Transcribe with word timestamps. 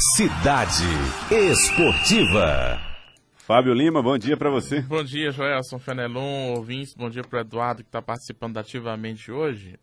Cidade 0.00 0.84
Esportiva. 1.28 2.80
Fábio 3.38 3.74
Lima, 3.74 4.00
bom 4.00 4.16
dia 4.16 4.36
para 4.36 4.48
você. 4.48 4.80
Bom 4.82 5.02
dia, 5.02 5.32
Joelson 5.32 5.80
Fenelon, 5.80 6.52
ouvintes. 6.54 6.94
Bom 6.94 7.10
dia 7.10 7.24
para 7.24 7.40
Eduardo 7.40 7.82
que 7.82 7.88
está 7.88 8.00
participando 8.00 8.58
ativamente 8.58 9.32
hoje. 9.32 9.76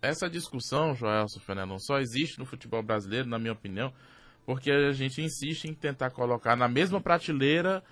Essa 0.00 0.30
discussão, 0.30 0.94
Joelson 0.94 1.40
Fenelon, 1.40 1.76
só 1.80 1.98
existe 1.98 2.38
no 2.38 2.46
futebol 2.46 2.84
brasileiro, 2.84 3.28
na 3.28 3.36
minha 3.36 3.52
opinião, 3.52 3.92
porque 4.46 4.70
a 4.70 4.92
gente 4.92 5.20
insiste 5.20 5.64
em 5.64 5.74
tentar 5.74 6.10
colocar 6.10 6.54
na 6.54 6.68
mesma 6.68 7.00
prateleira 7.00 7.82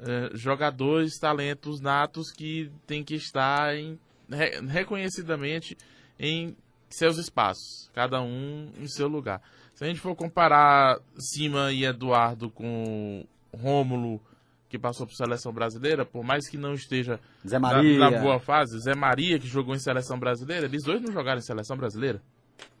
eh, 0.00 0.28
jogadores, 0.34 1.18
talentos 1.18 1.80
natos 1.80 2.30
que 2.30 2.70
tem 2.86 3.02
que 3.02 3.14
estar 3.14 3.74
em, 3.74 3.98
re, 4.28 4.60
reconhecidamente 4.66 5.74
em 6.18 6.54
seus 6.88 7.18
espaços, 7.18 7.90
cada 7.94 8.20
um 8.20 8.70
em 8.78 8.86
seu 8.86 9.08
lugar. 9.08 9.42
Se 9.74 9.84
a 9.84 9.86
gente 9.86 10.00
for 10.00 10.14
comparar 10.16 10.98
Cima 11.16 11.72
e 11.72 11.84
Eduardo 11.84 12.50
com 12.50 13.24
Rômulo, 13.54 14.20
que 14.68 14.78
passou 14.78 15.06
por 15.06 15.14
seleção 15.14 15.52
brasileira, 15.52 16.04
por 16.04 16.24
mais 16.24 16.48
que 16.48 16.58
não 16.58 16.74
esteja 16.74 17.18
na, 17.44 18.10
na, 18.10 18.20
boa 18.20 18.38
fase, 18.38 18.78
Zé 18.80 18.94
Maria, 18.94 19.38
que 19.38 19.46
jogou 19.46 19.74
em 19.74 19.78
seleção 19.78 20.18
brasileira, 20.18 20.66
eles 20.66 20.82
dois 20.82 21.00
não 21.00 21.12
jogaram 21.12 21.38
em 21.38 21.42
seleção 21.42 21.76
brasileira. 21.76 22.20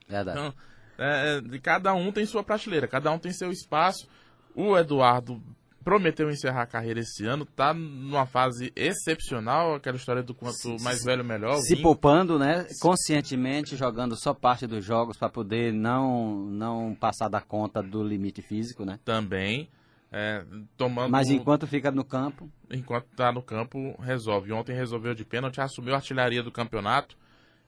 Verdade. 0.08 0.38
Então, 0.38 0.54
é, 0.98 1.40
cada 1.62 1.94
um 1.94 2.10
tem 2.10 2.26
sua 2.26 2.42
prateleira, 2.42 2.88
cada 2.88 3.10
um 3.10 3.18
tem 3.18 3.32
seu 3.32 3.50
espaço. 3.50 4.08
O 4.54 4.76
Eduardo 4.76 5.40
prometeu 5.88 6.30
encerrar 6.30 6.62
a 6.62 6.66
carreira 6.66 7.00
esse 7.00 7.24
ano, 7.24 7.46
tá 7.46 7.72
numa 7.72 8.26
fase 8.26 8.70
excepcional, 8.76 9.76
aquela 9.76 9.96
história 9.96 10.22
do 10.22 10.34
quanto 10.34 10.76
mais 10.82 11.02
velho 11.02 11.24
melhor. 11.24 11.56
Se 11.62 11.72
Vinho. 11.72 11.82
poupando, 11.82 12.38
né, 12.38 12.66
conscientemente 12.78 13.74
jogando 13.74 14.14
só 14.14 14.34
parte 14.34 14.66
dos 14.66 14.84
jogos 14.84 15.16
para 15.16 15.30
poder 15.30 15.72
não 15.72 16.44
não 16.50 16.94
passar 16.94 17.30
da 17.30 17.40
conta 17.40 17.82
do 17.82 18.02
limite 18.02 18.42
físico, 18.42 18.84
né? 18.84 18.98
Também. 19.02 19.70
É, 20.12 20.44
tomando 20.76 21.10
Mas 21.10 21.30
enquanto 21.30 21.66
fica 21.66 21.90
no 21.90 22.04
campo, 22.04 22.50
enquanto 22.70 23.06
tá 23.16 23.32
no 23.32 23.40
campo, 23.40 23.98
resolve. 23.98 24.52
Ontem 24.52 24.74
resolveu 24.74 25.14
de 25.14 25.24
pênalti, 25.24 25.58
assumiu 25.58 25.94
a 25.94 25.96
artilharia 25.96 26.42
do 26.42 26.52
campeonato, 26.52 27.16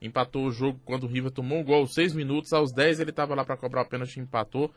empatou 0.01 0.45
o 0.45 0.53
jogo 0.53 0.79
quando 0.85 1.05
o 1.05 1.07
River 1.07 1.31
tomou 1.31 1.59
um 1.59 1.65
gol, 1.65 1.87
seis 1.87 2.13
minutos, 2.13 2.53
aos 2.53 2.71
10 2.71 3.01
ele 3.01 3.11
estava 3.11 3.35
lá 3.35 3.47
para 3.47 3.57
cobrar 3.57 3.81
o 3.81 3.89
pênalti 3.89 4.19
e 4.19 4.21
empatou 4.21 4.71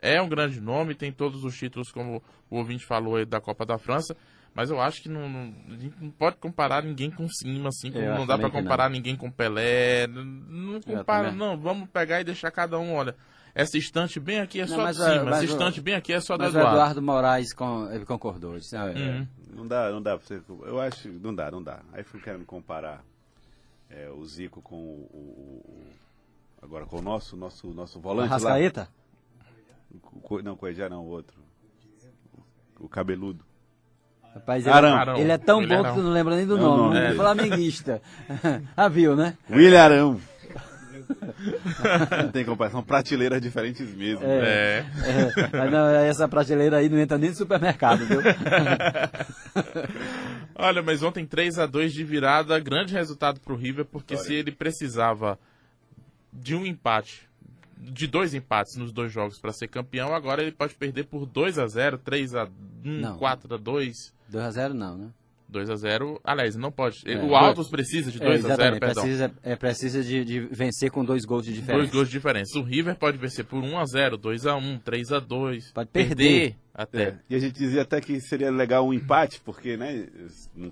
é 0.00 0.20
um 0.20 0.28
grande 0.28 0.60
nome, 0.60 0.94
tem 0.94 1.12
todos 1.12 1.44
os 1.44 1.56
títulos, 1.56 1.90
como 1.90 2.22
o 2.50 2.56
ouvinte 2.56 2.84
falou 2.84 3.16
aí, 3.16 3.24
da 3.24 3.40
Copa 3.40 3.64
da 3.64 3.78
França. 3.78 4.16
Mas 4.54 4.68
eu 4.68 4.80
acho 4.80 5.02
que 5.02 5.08
não, 5.08 5.28
não, 5.28 5.54
não 6.00 6.10
pode 6.10 6.36
comparar 6.36 6.82
ninguém 6.82 7.10
com 7.10 7.28
cima, 7.28 7.68
assim, 7.68 7.92
como 7.92 8.04
não 8.04 8.26
dá 8.26 8.36
para 8.36 8.50
comparar 8.50 8.84
não. 8.88 8.96
ninguém 8.96 9.14
com 9.14 9.30
Pelé. 9.30 10.06
Não 10.08 10.80
compara, 10.80 11.30
não. 11.30 11.56
Vamos 11.56 11.88
pegar 11.88 12.20
e 12.20 12.24
deixar 12.24 12.50
cada 12.50 12.78
um, 12.78 12.94
olha. 12.94 13.14
Essa 13.54 13.78
estante 13.78 14.20
bem 14.20 14.40
aqui 14.40 14.60
é 14.60 14.66
só 14.66 14.90
de 14.90 14.96
cima, 14.96 15.24
mas 15.24 15.36
essa 15.36 15.44
estante 15.44 15.80
bem 15.80 15.94
aqui 15.94 16.12
é 16.12 16.20
só 16.20 16.36
do 16.36 16.44
Eduardo. 16.44 16.70
Eduardo 16.70 17.02
Moraes 17.02 17.52
com, 17.52 17.90
ele 17.90 18.04
concordou. 18.04 18.56
Disse, 18.56 18.76
não, 18.76 18.86
uhum. 18.86 19.26
não 19.52 19.66
dá, 19.66 19.90
não 19.90 20.02
dá 20.02 20.16
pra 20.16 20.26
você. 20.26 20.40
Eu 20.64 20.80
acho, 20.80 21.08
não 21.08 21.34
dá, 21.34 21.50
não 21.50 21.62
dá. 21.62 21.80
Aí 21.92 22.04
fico 22.04 22.22
querendo 22.22 22.44
comparar 22.44 23.04
é, 23.88 24.08
o 24.08 24.24
Zico 24.24 24.62
com 24.62 24.76
o, 24.76 25.08
o, 25.12 25.62
o, 25.68 25.84
agora 26.62 26.86
com 26.86 26.98
o 26.98 27.02
nosso, 27.02 27.36
nosso, 27.36 27.66
nosso 27.68 27.98
volante 27.98 28.30
Rascaeta? 28.30 28.82
lá. 28.82 28.99
Não, 30.42 30.56
Coejá 30.56 30.88
não, 30.88 31.04
o 31.04 31.08
outro. 31.08 31.36
O, 32.78 32.86
o 32.86 32.88
cabeludo. 32.88 33.44
Rapaz, 34.34 34.64
ele, 34.64 34.74
Arão. 34.74 35.16
ele 35.16 35.32
é 35.32 35.38
tão 35.38 35.58
William 35.58 35.76
bom 35.76 35.82
Arão. 35.82 35.94
que 35.94 36.00
tu 36.00 36.04
não 36.04 36.12
lembra 36.12 36.36
nem 36.36 36.46
do 36.46 36.56
não, 36.56 36.76
nome. 36.76 36.98
É. 36.98 37.14
Flamenguista. 37.14 38.00
ah, 38.76 38.88
viu, 38.88 39.16
né? 39.16 39.36
William 39.50 39.82
Arão. 39.82 40.20
não 42.22 42.30
tem 42.30 42.44
comparação, 42.44 42.82
prateleiras 42.82 43.42
diferentes 43.42 43.92
mesmo. 43.92 44.24
É. 44.24 44.86
é. 45.04 45.70
Não, 45.70 45.88
essa 45.88 46.28
prateleira 46.28 46.76
aí 46.76 46.88
não 46.88 46.98
entra 46.98 47.18
nem 47.18 47.30
no 47.30 47.36
supermercado, 47.36 48.06
viu? 48.06 48.20
Olha, 50.54 50.82
mas 50.82 51.02
ontem 51.02 51.26
3 51.26 51.58
a 51.58 51.66
2 51.66 51.92
de 51.92 52.04
virada, 52.04 52.58
grande 52.60 52.94
resultado 52.94 53.40
pro 53.40 53.56
River, 53.56 53.84
porque 53.84 54.14
Vitória. 54.14 54.32
se 54.32 54.38
ele 54.38 54.52
precisava 54.52 55.36
de 56.32 56.54
um 56.54 56.64
empate 56.64 57.28
de 57.80 58.06
dois 58.06 58.34
empates 58.34 58.76
nos 58.76 58.92
dois 58.92 59.12
jogos 59.12 59.38
para 59.38 59.52
ser 59.52 59.68
campeão, 59.68 60.14
agora 60.14 60.42
ele 60.42 60.52
pode 60.52 60.74
perder 60.74 61.04
por 61.04 61.26
2 61.26 61.58
a 61.58 61.66
0 61.66 61.98
3 61.98 62.34
a 62.34 62.48
1 62.84 63.16
4 63.18 63.54
a 63.54 63.56
2 63.56 64.14
2 64.28 64.44
a 64.44 64.50
0 64.50 64.74
não, 64.74 64.96
né? 64.96 65.10
2 65.48 65.68
a 65.68 65.76
0 65.76 66.20
aliás, 66.22 66.54
não 66.54 66.70
pode. 66.70 67.02
É, 67.04 67.16
o 67.16 67.34
Altos 67.34 67.68
precisa 67.68 68.10
de 68.10 68.18
2 68.18 68.44
é, 68.44 68.52
a 68.52 68.56
0 68.56 68.78
perdão. 68.78 69.02
Precisa, 69.02 69.32
é, 69.42 69.56
precisa 69.56 70.02
de, 70.02 70.24
de, 70.24 70.40
vencer 70.40 70.90
com 70.90 71.04
dois 71.04 71.24
gols 71.24 71.44
de 71.44 71.52
diferença. 71.52 71.78
Dois 71.78 71.90
gols 71.90 72.08
de 72.08 72.12
diferença. 72.12 72.58
O 72.58 72.62
River 72.62 72.96
pode 72.96 73.18
vencer 73.18 73.44
por 73.44 73.62
1 73.62 73.78
a 73.78 73.84
0 73.84 74.16
2 74.16 74.46
a 74.46 74.56
1 74.56 74.78
3 74.78 75.12
a 75.12 75.18
2 75.18 75.72
Pode 75.72 75.90
perder. 75.90 76.16
perder 76.16 76.56
até. 76.72 77.02
É, 77.02 77.18
e 77.28 77.34
a 77.34 77.38
gente 77.38 77.58
dizia 77.58 77.82
até 77.82 78.00
que 78.00 78.20
seria 78.20 78.50
legal 78.50 78.86
um 78.86 78.92
empate, 78.92 79.40
porque, 79.44 79.76
né? 79.76 80.06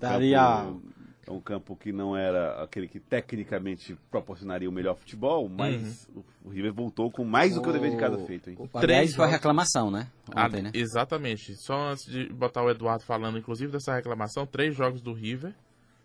Daria... 0.00 0.38
Campo, 0.38 0.97
é 1.28 1.32
um 1.32 1.40
campo 1.40 1.76
que 1.76 1.92
não 1.92 2.16
era 2.16 2.62
aquele 2.62 2.88
que 2.88 2.98
tecnicamente 2.98 3.96
proporcionaria 4.10 4.68
o 4.68 4.72
melhor 4.72 4.96
futebol, 4.96 5.46
mas 5.46 6.08
uhum. 6.14 6.24
o, 6.46 6.48
River 6.48 6.72
voltou 6.72 7.10
com 7.10 7.22
mais 7.22 7.54
do 7.54 7.60
que 7.60 7.68
o 7.68 7.72
dever 7.72 7.90
de 7.90 7.98
casa 7.98 8.18
feito. 8.24 8.48
Hein? 8.48 8.56
O, 8.58 8.66
Três 8.66 9.14
foi 9.14 9.26
a 9.26 9.28
reclamação, 9.28 9.90
né? 9.90 10.10
Ontem, 10.30 10.60
ah, 10.60 10.62
né? 10.62 10.70
Exatamente. 10.72 11.54
Só 11.56 11.90
antes 11.90 12.06
de 12.06 12.32
botar 12.32 12.62
o 12.62 12.70
Eduardo 12.70 13.04
falando, 13.04 13.36
inclusive, 13.36 13.70
dessa 13.70 13.94
reclamação, 13.94 14.46
três 14.46 14.74
jogos 14.74 15.02
do 15.02 15.12
River 15.12 15.54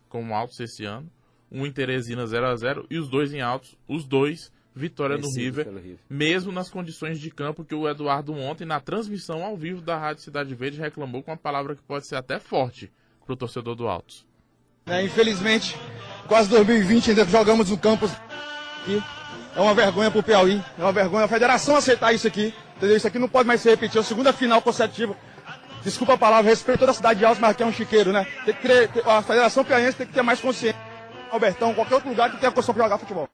com 0.09 0.35
altos 0.35 0.59
esse 0.59 0.84
ano. 0.84 1.09
Um 1.50 1.66
em 1.66 1.72
Teresina 1.72 2.25
0 2.25 2.45
a 2.45 2.55
0 2.55 2.88
e 2.90 2.97
os 2.97 3.07
dois 3.07 3.34
em 3.34 3.40
altos, 3.40 3.78
os 3.88 4.03
dois 4.03 4.51
vitória 4.75 5.17
no 5.17 5.29
River, 5.29 5.67
River, 5.69 6.00
mesmo 6.09 6.51
nas 6.51 6.69
condições 6.69 7.19
de 7.19 7.29
campo 7.29 7.63
que 7.63 7.75
o 7.75 7.88
Eduardo 7.88 8.34
ontem, 8.34 8.66
na 8.66 8.79
transmissão 8.79 9.44
ao 9.44 9.55
vivo 9.55 9.81
da 9.81 9.97
Rádio 9.97 10.23
Cidade 10.23 10.53
Verde, 10.55 10.81
reclamou 10.81 11.22
com 11.22 11.29
uma 11.31 11.38
palavra 11.38 11.75
que 11.75 11.84
pode 11.84 12.07
ser 12.07 12.16
até 12.16 12.40
forte 12.40 12.91
para 13.23 13.34
o 13.34 13.38
torcedor 13.38 13.75
do 13.75 13.88
Altos. 13.88 14.25
É, 14.85 15.03
infelizmente, 15.03 15.77
quase 16.27 16.49
2020 16.49 17.11
ainda 17.11 17.25
jogamos 17.25 17.69
no 17.69 17.77
campus 17.77 18.11
aqui. 18.81 19.01
É 19.55 19.61
uma 19.61 19.73
vergonha 19.73 20.09
para 20.09 20.19
o 20.19 20.23
Piauí, 20.23 20.63
é 20.77 20.81
uma 20.81 20.91
vergonha 20.91 21.25
a 21.25 21.27
federação 21.27 21.75
aceitar 21.75 22.13
isso 22.13 22.27
aqui. 22.27 22.53
Entendeu? 22.75 22.97
Isso 22.97 23.07
aqui 23.07 23.19
não 23.19 23.29
pode 23.29 23.47
mais 23.47 23.61
ser 23.61 23.72
repetido. 23.72 23.99
É 23.99 24.01
a 24.01 24.03
segunda 24.03 24.33
final 24.33 24.61
consecutiva. 24.61 25.16
Desculpa 25.83 26.13
a 26.13 26.17
palavra, 26.17 26.49
respeito 26.49 26.79
toda 26.79 26.91
a 26.91 26.95
cidade 26.95 27.19
de 27.19 27.25
Altos, 27.25 27.41
mas 27.41 27.51
aqui 27.51 27.63
é 27.63 27.66
um 27.66 27.72
chiqueiro, 27.72 28.11
né? 28.11 28.25
Tem 28.45 28.53
que 28.53 28.61
ter, 28.61 28.89
a 29.05 29.22
Federação 29.22 29.66
Piauiense 29.66 29.97
tem 29.97 30.07
que 30.07 30.13
ter 30.13 30.22
mais 30.22 30.39
consciência. 30.39 30.79
Albertão, 31.29 31.73
qualquer 31.73 31.95
outro 31.95 32.09
lugar 32.09 32.31
que 32.31 32.38
tenha 32.38 32.51
condição 32.51 32.73
para 32.73 32.83
jogar 32.83 32.97
futebol. 32.97 33.29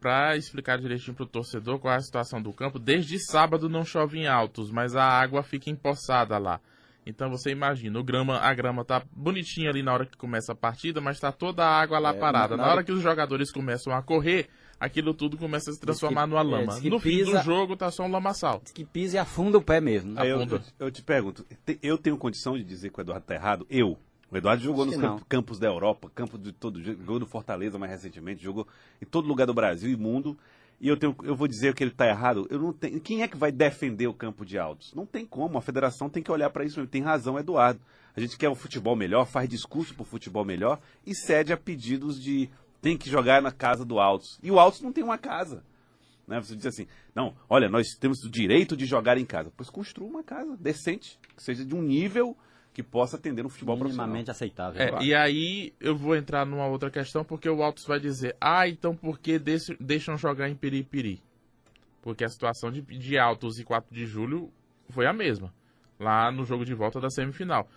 Para 0.00 0.36
explicar 0.36 0.78
direitinho 0.78 1.14
para 1.14 1.24
o 1.24 1.28
torcedor 1.28 1.78
qual 1.78 1.94
é 1.94 1.96
a 1.96 2.00
situação 2.00 2.42
do 2.42 2.52
campo, 2.52 2.78
desde 2.78 3.18
sábado 3.18 3.68
não 3.68 3.84
chove 3.84 4.18
em 4.18 4.26
Altos, 4.26 4.70
mas 4.70 4.96
a 4.96 5.04
água 5.04 5.42
fica 5.42 5.70
empoçada 5.70 6.36
lá. 6.38 6.60
Então 7.08 7.30
você 7.30 7.50
imagina, 7.50 7.98
o 7.98 8.04
grama, 8.04 8.38
a 8.38 8.52
grama 8.52 8.84
tá 8.84 9.02
bonitinha 9.10 9.70
ali 9.70 9.82
na 9.82 9.94
hora 9.94 10.04
que 10.04 10.14
começa 10.14 10.52
a 10.52 10.54
partida, 10.54 11.00
mas 11.00 11.18
tá 11.18 11.32
toda 11.32 11.64
a 11.64 11.80
água 11.80 11.98
lá 11.98 12.10
é, 12.10 12.18
parada. 12.18 12.54
Na, 12.54 12.64
na 12.64 12.70
hora 12.70 12.84
que 12.84 12.92
os 12.92 13.02
jogadores 13.02 13.50
começam 13.50 13.94
a 13.94 14.02
correr, 14.02 14.46
aquilo 14.78 15.14
tudo 15.14 15.38
começa 15.38 15.70
a 15.70 15.72
se 15.72 15.80
transformar 15.80 16.24
que, 16.24 16.28
numa 16.28 16.42
lama. 16.42 16.78
É, 16.78 16.90
no 16.90 17.00
fim 17.00 17.24
do 17.24 17.38
jogo 17.38 17.76
tá 17.76 17.90
só 17.90 18.04
um 18.04 18.10
lamaçal. 18.10 18.60
Diz 18.62 18.72
que 18.72 18.84
pisa 18.84 19.16
e 19.16 19.18
afunda 19.18 19.56
o 19.56 19.62
pé 19.62 19.80
mesmo. 19.80 20.12
Né? 20.12 20.20
Eu, 20.30 20.42
eu, 20.42 20.60
eu, 20.78 20.90
te 20.90 21.02
pergunto, 21.02 21.46
eu 21.82 21.96
tenho 21.96 22.18
condição 22.18 22.58
de 22.58 22.62
dizer 22.62 22.90
que 22.90 22.98
o 22.98 23.00
Eduardo 23.00 23.24
tá 23.24 23.34
errado? 23.34 23.66
Eu. 23.70 23.96
O 24.30 24.36
Eduardo 24.36 24.62
jogou 24.62 24.84
nos 24.84 24.98
campos, 24.98 25.24
campos, 25.26 25.58
da 25.58 25.66
Europa, 25.66 26.10
campos 26.14 26.42
de 26.42 26.52
todo 26.52 26.82
jogou 26.82 27.18
no 27.18 27.24
Fortaleza 27.24 27.78
mais 27.78 27.90
recentemente, 27.90 28.42
jogou 28.42 28.68
em 29.00 29.06
todo 29.06 29.26
lugar 29.26 29.46
do 29.46 29.54
Brasil 29.54 29.90
e 29.90 29.96
mundo 29.96 30.36
e 30.80 30.88
eu, 30.88 30.96
tenho, 30.96 31.14
eu 31.24 31.34
vou 31.34 31.48
dizer 31.48 31.74
que 31.74 31.82
ele 31.82 31.90
está 31.90 32.06
errado, 32.06 32.46
eu 32.50 32.58
não 32.58 32.72
tenho, 32.72 33.00
quem 33.00 33.22
é 33.22 33.28
que 33.28 33.36
vai 33.36 33.50
defender 33.50 34.06
o 34.06 34.14
campo 34.14 34.44
de 34.46 34.58
altos? 34.58 34.94
Não 34.94 35.04
tem 35.04 35.26
como, 35.26 35.58
a 35.58 35.62
federação 35.62 36.08
tem 36.08 36.22
que 36.22 36.30
olhar 36.30 36.50
para 36.50 36.64
isso, 36.64 36.86
tem 36.86 37.02
razão 37.02 37.38
Eduardo. 37.38 37.80
A 38.16 38.20
gente 38.20 38.36
quer 38.36 38.48
um 38.48 38.54
futebol 38.54 38.96
melhor, 38.96 39.26
faz 39.26 39.48
discurso 39.48 39.94
para 39.94 40.02
o 40.02 40.06
futebol 40.06 40.44
melhor 40.44 40.80
e 41.06 41.14
cede 41.14 41.52
a 41.52 41.56
pedidos 41.56 42.20
de 42.20 42.48
tem 42.80 42.96
que 42.96 43.10
jogar 43.10 43.42
na 43.42 43.52
casa 43.52 43.84
do 43.84 43.98
Altos. 43.98 44.38
E 44.42 44.50
o 44.50 44.58
Altos 44.58 44.80
não 44.80 44.92
tem 44.92 45.04
uma 45.04 45.18
casa. 45.18 45.62
Né? 46.26 46.40
Você 46.40 46.54
diz 46.54 46.66
assim, 46.66 46.86
não, 47.14 47.34
olha, 47.48 47.68
nós 47.68 47.88
temos 47.98 48.22
o 48.24 48.30
direito 48.30 48.76
de 48.76 48.86
jogar 48.86 49.18
em 49.18 49.24
casa. 49.24 49.52
Pois 49.56 49.70
construa 49.70 50.08
uma 50.08 50.22
casa 50.22 50.56
decente, 50.56 51.18
que 51.36 51.42
seja 51.42 51.64
de 51.64 51.74
um 51.74 51.82
nível 51.82 52.36
que 52.78 52.82
possa 52.84 53.16
atender 53.16 53.42
no 53.42 53.48
futebol 53.48 53.76
Minimamente 53.76 54.30
aceitável. 54.30 54.80
É, 54.80 55.02
E 55.02 55.12
aí 55.12 55.74
eu 55.80 55.96
vou 55.96 56.14
entrar 56.14 56.46
numa 56.46 56.64
outra 56.68 56.88
questão, 56.88 57.24
porque 57.24 57.50
o 57.50 57.60
Altos 57.60 57.84
vai 57.84 57.98
dizer, 57.98 58.36
ah, 58.40 58.68
então 58.68 58.94
por 58.94 59.18
que 59.18 59.36
deixam 59.80 60.16
jogar 60.16 60.48
em 60.48 60.54
Piripiri? 60.54 61.20
Porque 62.00 62.22
a 62.22 62.28
situação 62.28 62.70
de, 62.70 62.80
de 62.80 63.18
Altos 63.18 63.58
e 63.58 63.64
4 63.64 63.92
de 63.92 64.06
julho 64.06 64.52
foi 64.90 65.06
a 65.06 65.12
mesma, 65.12 65.52
lá 65.98 66.30
no 66.30 66.44
jogo 66.44 66.64
de 66.64 66.72
volta 66.72 67.00
da 67.00 67.10
semifinal. 67.10 67.68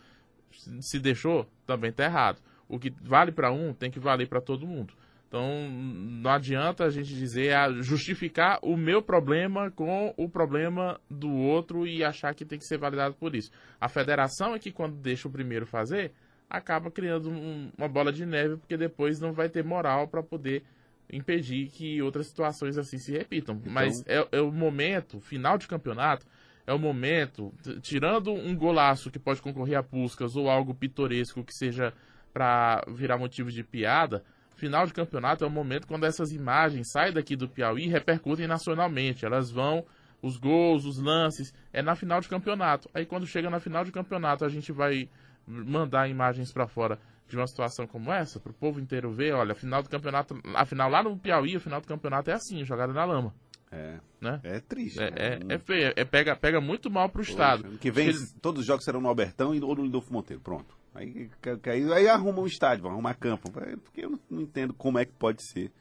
Se 0.82 1.00
deixou, 1.00 1.48
também 1.66 1.92
tá 1.92 2.04
errado. 2.04 2.40
O 2.70 2.78
que 2.78 2.94
vale 3.02 3.32
para 3.32 3.52
um 3.52 3.74
tem 3.74 3.90
que 3.90 4.00
valer 4.00 4.28
para 4.28 4.40
todo 4.40 4.68
mundo. 4.68 4.94
Então, 5.32 5.70
não 5.72 6.30
adianta 6.30 6.84
a 6.84 6.90
gente 6.90 7.16
dizer, 7.16 7.56
ah, 7.56 7.72
justificar 7.82 8.60
o 8.62 8.76
meu 8.76 9.02
problema 9.02 9.72
com 9.72 10.14
o 10.18 10.28
problema 10.28 11.00
do 11.10 11.32
outro 11.32 11.88
e 11.88 12.04
achar 12.04 12.36
que 12.36 12.44
tem 12.44 12.60
que 12.60 12.66
ser 12.66 12.78
validado 12.78 13.16
por 13.16 13.34
isso. 13.34 13.50
A 13.80 13.88
federação 13.88 14.54
é 14.54 14.60
que, 14.60 14.74
quando 14.74 14.98
deixa 14.98 15.30
o 15.30 15.32
primeiro 15.32 15.66
fazer, 15.66 16.12
acaba 16.50 16.92
criando 16.92 17.30
um, 17.30 17.72
uma 17.78 17.88
bola 17.88 18.12
de 18.12 18.26
neve, 18.26 18.58
porque 18.58 18.76
depois 18.76 19.22
não 19.22 19.32
vai 19.32 19.48
ter 19.48 19.64
moral 19.64 20.06
para 20.06 20.22
poder 20.22 20.66
impedir 21.10 21.70
que 21.70 22.02
outras 22.02 22.28
situações 22.28 22.78
assim 22.78 22.98
se 22.98 23.14
repitam. 23.14 23.56
Então... 23.56 23.72
Mas 23.72 24.04
é, 24.06 24.28
é 24.34 24.42
o 24.42 24.52
momento, 24.52 25.22
final 25.22 25.58
de 25.58 25.66
campeonato, 25.66 26.26
é 26.68 26.74
o 26.74 26.80
momento, 26.80 27.54
tirando 27.82 28.34
um 28.34 28.54
golaço 28.54 29.10
que 29.10 29.18
pode 29.18 29.42
concorrer 29.42 29.78
a 29.78 29.84
Puscas 29.84 30.36
ou 30.36 30.50
algo 30.50 30.76
pitoresco 30.76 31.42
que 31.42 31.54
seja 31.54 31.94
para 32.34 32.84
virar 32.90 33.18
motivo 33.18 33.50
de 33.50 33.64
piada, 33.64 34.26
final 34.62 34.86
de 34.86 34.94
campeonato 34.94 35.44
é 35.44 35.48
o 35.48 35.50
momento 35.50 35.88
quando 35.88 36.06
essas 36.06 36.32
imagens 36.32 36.92
saem 36.92 37.12
daqui 37.12 37.36
do 37.36 37.50
Piauí 37.50 37.86
e 37.86 37.90
repercutem 37.90 38.46
nacionalmente. 38.46 39.26
Elas 39.26 39.50
vão, 39.50 39.84
os 40.22 40.38
gols, 40.38 40.86
os 40.86 41.00
lances, 41.00 41.52
é 41.74 41.82
na 41.82 41.96
final 41.96 42.22
de 42.22 42.30
campeonato. 42.30 42.88
Aí 42.94 43.04
quando 43.04 43.26
chega 43.26 43.50
na 43.50 43.60
final 43.60 43.84
de 43.84 43.92
campeonato, 43.92 44.46
a 44.46 44.50
gente 44.50 44.72
vai 44.72 45.10
mandar 45.48 46.08
imagens 46.08 46.54
para 46.54 46.68
fora 46.68 47.00
de 47.28 47.36
uma 47.36 47.48
situação 47.48 47.88
como 47.88 48.12
essa, 48.12 48.40
para 48.40 48.52
o 48.52 48.54
povo 48.54 48.80
inteiro 48.80 49.12
ver, 49.12 49.34
olha, 49.34 49.54
a 49.54 49.56
final 49.56 49.82
do 49.82 49.90
campeonato, 49.90 50.40
a 50.54 50.64
final 50.64 50.92
lá 50.92 51.02
no 51.02 51.18
Piauí, 51.18 51.56
a 51.56 51.60
final 51.60 51.82
do 51.82 51.88
campeonato 51.88 52.30
é 52.30 52.34
assim, 52.34 52.64
jogada 52.64 52.94
na 52.94 53.04
lama. 53.04 53.34
É. 53.72 54.00
Né? 54.20 54.40
É 54.44 54.60
triste. 54.60 55.02
É, 55.02 55.10
né? 55.10 55.40
é, 55.50 55.56
é 55.56 55.58
feio, 55.58 55.94
é, 55.96 56.06
pega, 56.06 56.36
pega 56.36 56.62
muito 56.62 56.92
mal 56.92 57.10
pro 57.10 57.22
Poxa, 57.22 57.32
Estado. 57.32 57.78
Que 57.80 57.90
vem, 57.90 58.14
todos 58.40 58.62
os 58.62 58.68
jogos 58.68 58.86
serão 58.86 59.02
no 59.02 59.08
Albertão 59.08 59.56
e 59.56 59.62
ou 59.62 59.76
no 59.76 59.84
Lidolfo 59.84 60.14
Monteiro. 60.14 60.40
Pronto. 60.44 60.81
Aí, 60.94 61.30
aí, 61.66 61.94
aí 61.94 62.08
arruma 62.08 62.42
um 62.42 62.46
estádio, 62.46 62.84
vão 62.84 62.92
arrumar 62.92 63.14
campo. 63.14 63.52
É, 63.60 63.76
Porque 63.78 64.06
eu 64.06 64.20
não, 64.30 64.42
entendo 64.42 64.74
como 64.74 65.00
é 65.00 65.06
que 65.06 65.14
pode 65.14 65.42
ser 65.42 65.72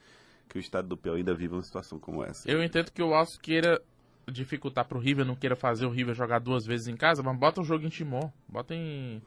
que 0.48 0.58
o 0.58 0.60
estado 0.60 0.88
do 0.88 0.96
Piauí 0.96 1.18
ainda 1.18 1.34
viva 1.34 1.56
uma 1.56 1.62
situação 1.62 1.98
como 1.98 2.24
essa. 2.24 2.48
Eu 2.50 2.62
entendo 2.62 2.90
que 2.90 3.02
o 3.02 3.14
Alce 3.14 3.38
queira 3.38 3.80
dificultar 4.30 4.84
pro 4.84 4.98
River, 4.98 5.24
não 5.24 5.34
queira 5.34 5.56
fazer 5.56 5.86
o 5.86 5.90
River 5.90 6.14
jogar 6.14 6.38
duas 6.38 6.64
vezes 6.64 6.86
em 6.86 6.96
casa, 6.96 7.22
mas 7.22 7.38
bota 7.38 7.60
o 7.60 7.64
jogo 7.64 7.84
em 7.84 7.88
Timon, 7.88 8.30
bota 8.48 8.74
em, 8.74 9.20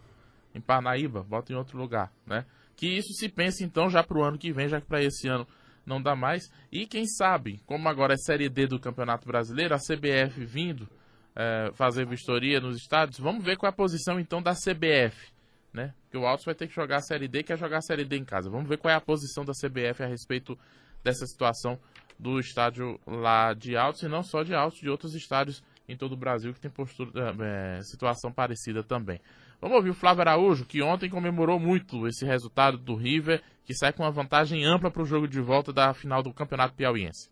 em 0.56 0.62
Parnaíba, 0.62 1.24
bota 1.24 1.51
em 1.51 1.56
outro 1.56 1.77
lugar, 1.77 2.12
né? 2.25 2.45
Que 2.75 2.88
isso 2.88 3.13
se 3.13 3.30
pense 3.30 3.63
então 3.63 3.89
já 3.89 4.03
pro 4.03 4.24
ano 4.24 4.38
que 4.38 4.51
vem, 4.51 4.68
já 4.68 4.80
que 4.80 4.88
para 4.88 5.03
esse 5.03 5.27
ano 5.27 5.47
não 5.85 6.01
dá 6.01 6.15
mais. 6.15 6.51
E 6.71 6.85
quem 6.85 7.06
sabe, 7.06 7.62
como 7.65 7.88
agora 7.89 8.13
é 8.13 8.18
Série 8.18 8.50
D 8.50 8.68
do 8.68 8.80
Campeonato 8.80 9.27
Brasileiro, 9.27 9.75
a 9.75 9.77
CBF 9.77 10.44
vindo 10.45 10.88
é, 11.35 11.71
fazer 11.74 12.06
vistoria 12.06 12.59
nos 12.59 12.77
estádios, 12.77 13.19
vamos 13.19 13.44
ver 13.44 13.57
qual 13.57 13.69
é 13.69 13.74
a 13.74 13.75
posição 13.75 14.19
então 14.19 14.41
da 14.41 14.53
CBF, 14.53 15.32
né? 15.73 15.93
O 16.13 16.25
Altos 16.25 16.45
vai 16.45 16.53
ter 16.53 16.67
que 16.67 16.75
jogar 16.75 16.97
a 16.97 17.01
Série 17.01 17.27
D, 17.27 17.43
quer 17.43 17.57
jogar 17.57 17.77
a 17.77 17.81
Série 17.81 18.05
D 18.05 18.15
em 18.17 18.23
casa. 18.23 18.49
Vamos 18.49 18.69
ver 18.69 18.77
qual 18.77 18.91
é 18.91 18.95
a 18.95 19.01
posição 19.01 19.43
da 19.43 19.53
CBF 19.53 20.03
a 20.03 20.07
respeito 20.07 20.57
dessa 21.03 21.25
situação 21.25 21.79
do 22.17 22.39
estádio 22.39 22.99
lá 23.05 23.53
de 23.53 23.75
Altos 23.75 24.03
e 24.03 24.07
não 24.07 24.23
só 24.23 24.43
de 24.43 24.53
Altos, 24.53 24.79
de 24.79 24.89
outros 24.89 25.15
estádios 25.15 25.63
em 25.87 25.97
todo 25.97 26.13
o 26.13 26.17
Brasil 26.17 26.53
que 26.53 26.59
tem 26.59 26.71
postura, 26.71 27.11
é, 27.41 27.81
situação 27.81 28.31
parecida 28.31 28.83
também. 28.83 29.19
Vamos 29.59 29.77
ouvir 29.77 29.89
o 29.89 29.93
Flávio 29.93 30.21
Araújo, 30.21 30.65
que 30.65 30.81
ontem 30.81 31.09
comemorou 31.09 31.59
muito 31.59 32.07
esse 32.07 32.25
resultado 32.25 32.77
do 32.77 32.95
River, 32.95 33.41
que 33.65 33.73
sai 33.73 33.93
com 33.93 34.03
uma 34.03 34.11
vantagem 34.11 34.63
ampla 34.65 34.91
para 34.91 35.01
o 35.01 35.05
jogo 35.05 35.27
de 35.27 35.39
volta 35.39 35.71
da 35.71 35.93
final 35.93 36.21
do 36.21 36.33
Campeonato 36.33 36.73
Piauiense. 36.73 37.29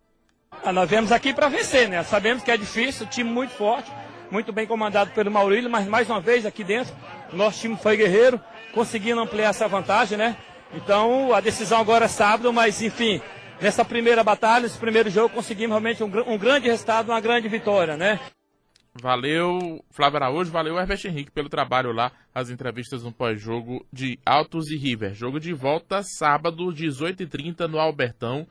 Ah, 0.64 0.72
nós 0.72 0.88
viemos 0.88 1.12
aqui 1.12 1.32
para 1.32 1.48
vencer, 1.48 1.88
né? 1.88 2.02
Sabemos 2.02 2.42
que 2.42 2.50
é 2.50 2.56
difícil, 2.56 3.06
time 3.06 3.30
muito 3.30 3.52
forte, 3.52 3.90
muito 4.30 4.52
bem 4.52 4.66
comandado 4.66 5.10
pelo 5.12 5.30
Maurílio, 5.30 5.70
mas 5.70 5.86
mais 5.86 6.08
uma 6.08 6.20
vez 6.20 6.46
aqui 6.46 6.62
dentro, 6.64 6.94
nosso 7.36 7.60
time 7.60 7.76
foi 7.76 7.96
guerreiro, 7.96 8.40
conseguindo 8.72 9.20
ampliar 9.20 9.50
essa 9.50 9.68
vantagem, 9.68 10.18
né? 10.18 10.36
Então 10.74 11.34
a 11.34 11.40
decisão 11.40 11.80
agora 11.80 12.06
é 12.06 12.08
sábado, 12.08 12.52
mas 12.52 12.80
enfim, 12.80 13.20
nessa 13.60 13.84
primeira 13.84 14.24
batalha, 14.24 14.62
nesse 14.62 14.78
primeiro 14.78 15.10
jogo, 15.10 15.34
conseguimos 15.34 15.70
realmente 15.70 16.02
um, 16.02 16.32
um 16.32 16.38
grande 16.38 16.68
resultado, 16.68 17.10
uma 17.10 17.20
grande 17.20 17.48
vitória, 17.48 17.96
né? 17.96 18.18
Valeu, 18.94 19.82
Flávio 19.90 20.18
Araújo, 20.18 20.50
valeu, 20.50 20.78
Herbert 20.78 21.00
Henrique, 21.06 21.30
pelo 21.30 21.48
trabalho 21.48 21.92
lá, 21.92 22.12
as 22.34 22.50
entrevistas 22.50 23.02
no 23.02 23.10
pós-jogo 23.10 23.86
de 23.90 24.18
Altos 24.24 24.70
e 24.70 24.76
River. 24.76 25.14
Jogo 25.14 25.40
de 25.40 25.54
volta 25.54 26.02
sábado, 26.02 26.66
18h30 26.66 27.66
no 27.68 27.78
Albertão. 27.78 28.46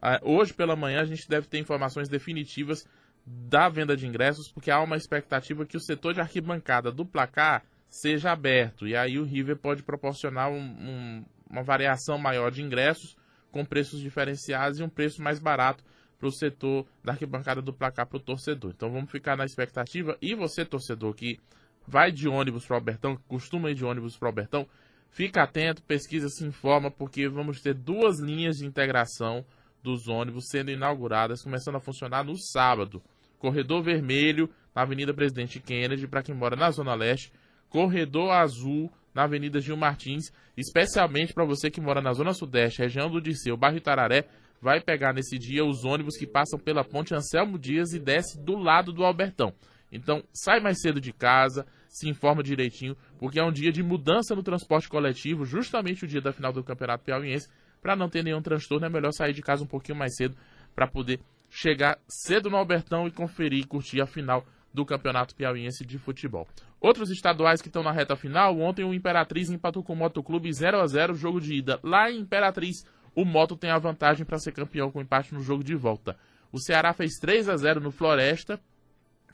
Ah, 0.00 0.20
hoje 0.22 0.52
pela 0.52 0.76
manhã 0.76 1.00
a 1.00 1.06
gente 1.06 1.26
deve 1.26 1.46
ter 1.46 1.58
informações 1.58 2.10
definitivas 2.10 2.86
da 3.26 3.70
venda 3.70 3.96
de 3.96 4.06
ingressos, 4.06 4.52
porque 4.52 4.70
há 4.70 4.80
uma 4.82 4.96
expectativa 4.96 5.64
que 5.64 5.78
o 5.78 5.80
setor 5.80 6.12
de 6.12 6.20
arquibancada 6.20 6.92
do 6.92 7.06
placar 7.06 7.64
seja 8.00 8.32
aberto. 8.32 8.86
E 8.86 8.94
aí 8.96 9.18
o 9.18 9.24
River 9.24 9.56
pode 9.56 9.82
proporcionar 9.82 10.50
um- 10.50 10.58
um- 10.58 11.24
uma 11.50 11.62
variação 11.62 12.18
maior 12.18 12.50
de 12.50 12.62
ingressos 12.62 13.16
com 13.50 13.64
preços 13.64 14.00
diferenciados 14.00 14.78
e 14.78 14.82
um 14.82 14.88
preço 14.88 15.22
mais 15.22 15.38
barato 15.38 15.82
para 16.18 16.28
o 16.28 16.32
setor 16.32 16.86
da 17.04 17.12
arquibancada 17.12 17.62
do 17.62 17.72
placar 17.72 18.06
para 18.06 18.16
o 18.16 18.20
torcedor. 18.20 18.72
Então 18.74 18.90
vamos 18.90 19.10
ficar 19.10 19.36
na 19.36 19.44
expectativa. 19.44 20.16
E 20.20 20.34
você, 20.34 20.64
torcedor, 20.64 21.14
que 21.14 21.38
vai 21.86 22.10
de 22.10 22.28
ônibus 22.28 22.66
para 22.66 22.74
o 22.74 22.78
Albertão, 22.78 23.16
que 23.16 23.22
costuma 23.28 23.70
ir 23.70 23.74
de 23.74 23.84
ônibus 23.84 24.16
para 24.16 24.26
o 24.26 24.28
Albertão, 24.28 24.66
fica 25.10 25.42
atento, 25.42 25.82
pesquisa, 25.82 26.28
se 26.28 26.44
informa, 26.44 26.90
porque 26.90 27.28
vamos 27.28 27.60
ter 27.60 27.74
duas 27.74 28.18
linhas 28.18 28.58
de 28.58 28.66
integração 28.66 29.44
dos 29.82 30.08
ônibus 30.08 30.48
sendo 30.48 30.70
inauguradas, 30.70 31.42
começando 31.42 31.76
a 31.76 31.80
funcionar 31.80 32.24
no 32.24 32.36
sábado. 32.36 33.02
Corredor 33.38 33.82
Vermelho, 33.82 34.50
na 34.74 34.82
Avenida 34.82 35.14
Presidente 35.14 35.60
Kennedy, 35.60 36.06
para 36.08 36.22
quem 36.22 36.34
mora 36.34 36.56
na 36.56 36.70
Zona 36.70 36.94
Leste. 36.94 37.32
Corredor 37.68 38.30
Azul, 38.32 38.90
na 39.14 39.24
Avenida 39.24 39.60
Gil 39.60 39.76
Martins, 39.76 40.30
especialmente 40.56 41.32
para 41.32 41.44
você 41.44 41.70
que 41.70 41.80
mora 41.80 42.02
na 42.02 42.12
Zona 42.12 42.34
Sudeste, 42.34 42.82
região 42.82 43.10
do 43.10 43.20
Disseu, 43.20 43.56
bairro 43.56 43.78
Itararé, 43.78 44.28
vai 44.60 44.80
pegar 44.80 45.12
nesse 45.12 45.38
dia 45.38 45.64
os 45.64 45.84
ônibus 45.84 46.16
que 46.16 46.26
passam 46.26 46.58
pela 46.58 46.84
ponte 46.84 47.14
Anselmo 47.14 47.58
Dias 47.58 47.92
e 47.92 47.98
desce 47.98 48.38
do 48.38 48.56
lado 48.56 48.92
do 48.92 49.04
Albertão. 49.04 49.54
Então, 49.90 50.22
sai 50.32 50.60
mais 50.60 50.80
cedo 50.80 51.00
de 51.00 51.12
casa, 51.12 51.66
se 51.88 52.08
informa 52.08 52.42
direitinho, 52.42 52.96
porque 53.18 53.38
é 53.38 53.44
um 53.44 53.52
dia 53.52 53.72
de 53.72 53.82
mudança 53.82 54.34
no 54.34 54.42
transporte 54.42 54.88
coletivo, 54.88 55.44
justamente 55.44 56.04
o 56.04 56.08
dia 56.08 56.20
da 56.20 56.32
final 56.32 56.52
do 56.52 56.64
Campeonato 56.64 57.04
Piauiense. 57.04 57.48
Para 57.80 57.96
não 57.96 58.08
ter 58.08 58.22
nenhum 58.24 58.42
transtorno, 58.42 58.84
é 58.84 58.90
melhor 58.90 59.12
sair 59.12 59.32
de 59.32 59.42
casa 59.42 59.62
um 59.62 59.66
pouquinho 59.66 59.96
mais 59.96 60.16
cedo 60.16 60.36
para 60.74 60.86
poder 60.86 61.20
chegar 61.48 61.98
cedo 62.08 62.50
no 62.50 62.56
Albertão 62.56 63.06
e 63.06 63.10
conferir 63.10 63.60
e 63.60 63.66
curtir 63.66 64.00
a 64.00 64.06
final 64.06 64.44
do 64.72 64.84
Campeonato 64.84 65.34
Piauiense 65.34 65.84
de 65.84 65.98
Futebol. 65.98 66.46
Outros 66.80 67.10
estaduais 67.10 67.62
que 67.62 67.68
estão 67.68 67.82
na 67.82 67.92
reta 67.92 68.14
final, 68.14 68.58
ontem 68.60 68.84
o 68.84 68.92
Imperatriz 68.92 69.50
empatou 69.50 69.82
com 69.82 69.94
o 69.94 69.96
Motoclube 69.96 70.52
0 70.52 70.80
a 70.80 70.86
0 70.86 71.14
jogo 71.14 71.40
de 71.40 71.54
ida. 71.54 71.80
Lá 71.82 72.10
em 72.10 72.20
Imperatriz, 72.20 72.84
o 73.14 73.24
Moto 73.24 73.56
tem 73.56 73.70
a 73.70 73.78
vantagem 73.78 74.26
para 74.26 74.38
ser 74.38 74.52
campeão 74.52 74.90
com 74.90 75.00
empate 75.00 75.32
no 75.32 75.40
jogo 75.40 75.64
de 75.64 75.74
volta. 75.74 76.18
O 76.52 76.60
Ceará 76.60 76.92
fez 76.92 77.14
3 77.18 77.48
a 77.48 77.56
0 77.56 77.80
no 77.80 77.90
Floresta. 77.90 78.60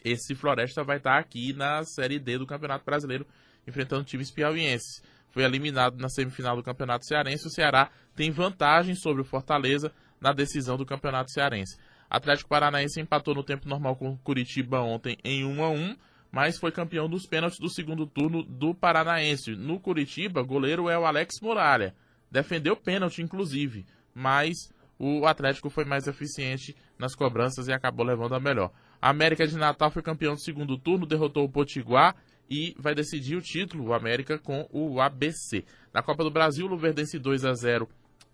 Esse 0.05 0.34
Floresta 0.34 0.84
vai 0.84 0.99
estar 0.99 1.19
aqui 1.19 1.52
na 1.52 1.84
Série 1.84 2.19
D 2.19 2.38
do 2.38 2.46
Campeonato 2.46 2.84
Brasileiro, 2.84 3.26
enfrentando 3.67 4.05
times 4.05 4.31
piauienses. 4.31 5.02
Foi 5.31 5.43
eliminado 5.43 5.99
na 5.99 6.08
semifinal 6.08 6.55
do 6.55 6.62
Campeonato 6.62 7.06
Cearense. 7.06 7.46
O 7.46 7.50
Ceará 7.50 7.90
tem 8.14 8.31
vantagem 8.31 8.94
sobre 8.94 9.23
o 9.23 9.25
Fortaleza 9.25 9.93
na 10.20 10.32
decisão 10.32 10.76
do 10.76 10.87
Campeonato 10.87 11.32
Cearense. 11.32 11.76
Atlético 12.16 12.48
Paranaense 12.50 13.00
empatou 13.00 13.34
no 13.34 13.42
tempo 13.42 13.68
normal 13.68 13.96
com 13.96 14.16
Curitiba 14.18 14.80
ontem 14.80 15.16
em 15.24 15.44
1 15.44 15.64
a 15.64 15.70
1 15.70 15.96
mas 16.30 16.58
foi 16.58 16.72
campeão 16.72 17.08
dos 17.10 17.26
pênaltis 17.26 17.58
do 17.58 17.68
segundo 17.68 18.06
turno 18.06 18.42
do 18.42 18.74
Paranaense. 18.74 19.54
No 19.54 19.78
Curitiba, 19.78 20.42
goleiro 20.42 20.88
é 20.88 20.98
o 20.98 21.04
Alex 21.04 21.34
Muralha. 21.42 21.94
Defendeu 22.31 22.74
pênalti, 22.74 23.20
inclusive, 23.20 23.84
mas 24.14 24.56
o 24.98 25.26
Atlético 25.26 25.69
foi 25.69 25.84
mais 25.84 26.06
eficiente 26.06 26.74
nas 26.98 27.14
cobranças 27.14 27.69
e 27.69 27.72
acabou 27.72 28.06
levando 28.06 28.34
a 28.34 28.40
melhor. 28.40 28.72
A 29.00 29.10
América 29.10 29.46
de 29.46 29.58
Natal 29.58 29.90
foi 29.90 30.00
campeão 30.00 30.32
do 30.32 30.40
segundo 30.40 30.78
turno, 30.78 31.04
derrotou 31.04 31.44
o 31.44 31.50
Potiguar 31.50 32.16
e 32.48 32.74
vai 32.78 32.94
decidir 32.94 33.36
o 33.36 33.42
título, 33.42 33.88
o 33.88 33.92
América, 33.92 34.38
com 34.38 34.66
o 34.72 35.02
ABC. 35.02 35.66
Na 35.92 36.02
Copa 36.02 36.24
do 36.24 36.31
Brasil, 36.31 36.66
Luverdense 36.66 37.19
2 37.19 37.44
a 37.44 37.52
0 37.52 37.86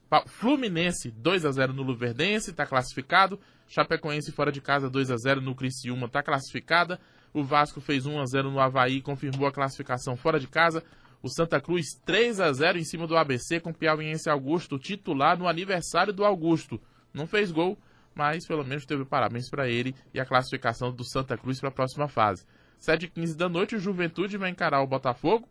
Pa- 0.09 0.25
Fluminense 0.27 1.11
2 1.11 1.45
a 1.45 1.51
0 1.51 1.73
no 1.73 1.83
Luverdense, 1.83 2.51
está 2.53 2.65
classificado. 2.65 3.41
Chapecoense 3.69 4.33
fora 4.33 4.51
de 4.51 4.63
casa 4.63 4.89
2 4.89 5.11
a 5.11 5.17
0 5.17 5.43
no 5.43 5.55
Criciúma, 5.55 6.07
está 6.07 6.23
classificada. 6.23 6.99
O 7.35 7.45
Vasco 7.45 7.81
fez 7.81 8.07
1 8.07 8.19
a 8.19 8.25
0 8.25 8.51
no 8.51 8.59
Havaí, 8.59 9.03
confirmou 9.03 9.47
a 9.47 9.53
classificação 9.53 10.17
fora 10.17 10.41
de 10.41 10.49
casa. 10.49 10.83
O 11.23 11.29
Santa 11.29 11.61
Cruz 11.61 12.01
3 12.07 12.41
a 12.41 12.51
0 12.51 12.79
em 12.79 12.85
cima 12.85 13.07
do 13.07 13.17
ABC 13.17 13.61
com 13.61 13.71
o 13.71 13.75
Piauiense 13.75 14.31
Augusto 14.31 14.79
titular 14.79 15.39
no 15.39 15.47
aniversário 15.47 16.13
do 16.13 16.25
Augusto. 16.25 16.81
Não 17.13 17.27
fez 17.27 17.51
gol, 17.51 17.79
mas 18.15 18.47
pelo 18.47 18.65
menos 18.65 18.87
teve 18.87 19.05
parabéns 19.05 19.51
para 19.51 19.69
ele 19.69 19.95
e 20.15 20.19
a 20.19 20.25
classificação 20.25 20.91
do 20.91 21.05
Santa 21.05 21.37
Cruz 21.37 21.61
para 21.61 21.69
a 21.69 21.73
próxima 21.73 22.09
fase. 22.09 22.47
7h15 22.81 23.37
da 23.37 23.49
noite, 23.49 23.77
o 23.77 23.81
Juventude 23.81 24.39
vai 24.39 24.49
encarar 24.49 24.81
o 24.81 24.87
Botafogo. 24.87 25.47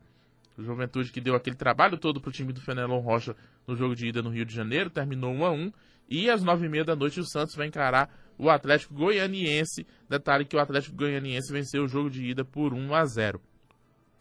O 0.58 0.64
Juventude 0.64 1.12
que 1.12 1.22
deu 1.22 1.36
aquele 1.36 1.56
trabalho 1.56 1.98
todo 1.98 2.20
pro 2.20 2.32
time 2.32 2.52
do 2.52 2.62
Fenelon 2.62 3.00
Rocha 3.00 3.36
no 3.68 3.76
jogo 3.76 3.96
de 3.96 4.08
ida 4.08 4.24
no 4.24 4.30
Rio 4.30 4.46
de 4.46 4.56
Janeiro, 4.56 4.90
terminou 4.90 5.32
1 5.32 5.46
a 5.46 5.52
1 5.52 5.72
e 6.10 6.30
às 6.30 6.44
9h30 6.44 6.84
da 6.84 6.96
noite 6.96 7.20
o 7.20 7.26
Santos 7.26 7.56
vai 7.56 7.68
encarar 7.68 8.10
o 8.38 8.50
Atlético 8.50 8.94
Goianiense. 8.94 9.86
Detalhe 10.10 10.46
que 10.46 10.56
o 10.56 10.60
Atlético 10.60 10.96
Goianiense 10.96 11.52
venceu 11.52 11.84
o 11.84 11.88
jogo 11.88 12.10
de 12.10 12.26
ida 12.26 12.46
por 12.46 12.74
1 12.74 12.94
a 12.94 13.06
0. 13.06 13.42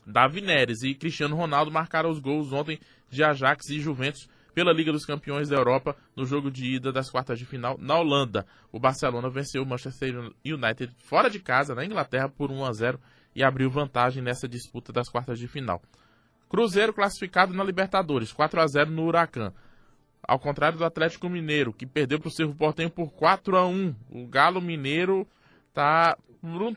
Davi 0.07 0.41
Neres 0.41 0.83
e 0.83 0.95
Cristiano 0.95 1.37
Ronaldo 1.37 1.71
marcaram 1.71 2.11
os 2.11 2.21
gols 2.21 2.53
ontem 2.53 2.79
de 3.11 3.25
Ajax 3.25 3.69
e 3.71 3.81
Juventus 3.81 4.29
pela 4.55 4.73
Liga 4.73 4.91
dos 4.91 5.05
Campeões 5.05 5.49
da 5.49 5.57
Europa 5.57 5.95
no 6.17 6.25
jogo 6.25 6.51
de 6.51 6.77
ida 6.77 6.91
das 6.91 7.11
quartas 7.11 7.39
de 7.39 7.45
final 7.45 7.77
na 7.79 7.99
Holanda. 7.99 8.47
O 8.73 8.79
Barcelona 8.79 9.29
venceu 9.29 9.63
o 9.63 9.67
Manchester 9.67 10.33
United 10.45 10.95
fora 10.97 11.29
de 11.29 11.41
casa 11.41 11.75
na 11.75 11.85
Inglaterra 11.85 12.29
por 12.29 12.51
1 12.51 12.65
a 12.65 12.73
0 12.73 13.01
e 13.35 13.45
abriu 13.45 13.69
vantagem 13.69 14.23
nessa 14.23 14.49
disputa 14.49 14.93
das 14.93 15.11
quartas 15.11 15.39
de 15.39 15.47
final. 15.47 15.83
Cruzeiro 16.49 16.95
classificado 16.95 17.53
na 17.53 17.63
Libertadores, 17.65 18.33
4 18.33 18.61
a 18.61 18.67
0 18.67 18.91
no 18.91 19.05
Huracan. 19.05 19.53
Ao 20.23 20.39
contrário 20.39 20.79
do 20.79 20.85
Atlético 20.85 21.29
Mineiro, 21.29 21.73
que 21.73 21.87
perdeu 21.87 22.19
para 22.19 22.29
o 22.29 22.33
Cerro 22.33 22.55
Portenho 22.55 22.91
por 22.91 23.11
4 23.13 23.57
a 23.57 23.67
1. 23.67 23.95
O 24.11 24.27
Galo 24.27 24.61
Mineiro 24.61 25.27
tá 25.73 26.17
por 26.41 26.63
um 26.63 26.75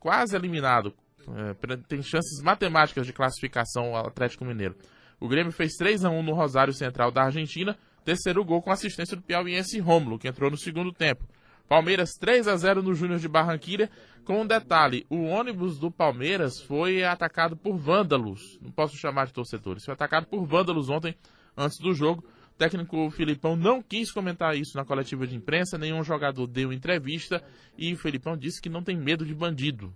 quase 0.00 0.36
eliminado. 0.36 0.94
É, 1.36 1.76
tem 1.88 2.02
chances 2.02 2.42
matemáticas 2.42 3.06
de 3.06 3.12
classificação 3.12 3.94
ao 3.94 4.06
Atlético 4.06 4.44
Mineiro. 4.44 4.76
O 5.20 5.28
Grêmio 5.28 5.52
fez 5.52 5.74
3 5.76 6.04
a 6.04 6.10
1 6.10 6.22
no 6.22 6.34
Rosário 6.34 6.72
Central 6.72 7.12
da 7.12 7.24
Argentina, 7.24 7.76
terceiro 8.04 8.44
gol 8.44 8.60
com 8.60 8.72
assistência 8.72 9.16
do 9.16 9.22
piauiense 9.22 9.78
Rômulo, 9.78 10.18
que 10.18 10.26
entrou 10.26 10.50
no 10.50 10.56
segundo 10.56 10.92
tempo. 10.92 11.24
Palmeiras 11.68 12.14
3 12.18 12.48
a 12.48 12.56
0 12.56 12.82
no 12.82 12.94
Júnior 12.94 13.20
de 13.20 13.28
Barranquilha, 13.28 13.88
com 14.24 14.42
um 14.42 14.46
detalhe, 14.46 15.06
o 15.08 15.22
ônibus 15.24 15.78
do 15.78 15.90
Palmeiras 15.90 16.60
foi 16.60 17.02
atacado 17.04 17.56
por 17.56 17.76
vândalos, 17.76 18.58
não 18.60 18.70
posso 18.70 18.96
chamar 18.96 19.26
de 19.26 19.32
torcedores, 19.32 19.84
foi 19.84 19.94
atacado 19.94 20.26
por 20.26 20.44
vândalos 20.44 20.88
ontem, 20.88 21.16
antes 21.56 21.78
do 21.78 21.94
jogo. 21.94 22.24
O 22.54 22.58
técnico 22.58 23.10
Filipão 23.10 23.56
não 23.56 23.82
quis 23.82 24.12
comentar 24.12 24.56
isso 24.56 24.76
na 24.76 24.84
coletiva 24.84 25.26
de 25.26 25.34
imprensa, 25.34 25.78
nenhum 25.78 26.04
jogador 26.04 26.46
deu 26.46 26.72
entrevista 26.72 27.42
e 27.76 27.92
o 27.92 27.96
Filipão 27.96 28.36
disse 28.36 28.60
que 28.60 28.68
não 28.68 28.82
tem 28.82 28.96
medo 28.96 29.24
de 29.24 29.34
bandido, 29.34 29.94